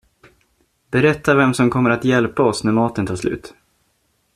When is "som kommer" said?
1.53-1.89